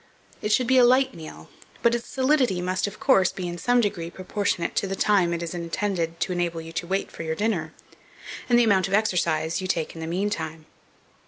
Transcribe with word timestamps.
It 0.41 0.51
should 0.51 0.65
be 0.65 0.79
a 0.79 0.83
light 0.83 1.13
meal; 1.13 1.47
but 1.83 1.93
its 1.93 2.07
solidity 2.09 2.59
must, 2.59 2.87
of 2.87 2.99
course, 2.99 3.31
be, 3.31 3.47
in 3.47 3.59
some 3.59 3.81
degree, 3.81 4.09
proportionate 4.09 4.75
to 4.77 4.87
the 4.87 4.95
time 4.95 5.31
it 5.31 5.43
is 5.43 5.53
intended 5.53 6.19
to 6.21 6.33
enable 6.33 6.59
you 6.59 6.71
to 6.71 6.87
wait 6.87 7.11
for 7.11 7.21
your 7.21 7.35
dinner, 7.35 7.71
and 8.49 8.57
the 8.57 8.63
amount 8.63 8.87
of 8.87 8.95
exercise 8.95 9.61
you 9.61 9.67
take 9.67 9.93
in 9.93 10.01
the 10.01 10.07
mean 10.07 10.31
time. 10.31 10.65